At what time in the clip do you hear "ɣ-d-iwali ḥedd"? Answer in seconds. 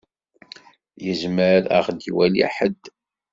1.85-2.83